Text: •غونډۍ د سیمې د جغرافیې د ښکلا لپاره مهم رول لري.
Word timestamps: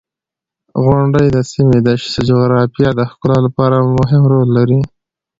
•غونډۍ 0.83 1.27
د 1.35 1.37
سیمې 1.51 1.79
د 1.87 1.89
جغرافیې 2.29 2.89
د 2.93 3.01
ښکلا 3.11 3.37
لپاره 3.45 3.77
مهم 3.99 4.23
رول 4.31 4.49
لري. 4.57 4.79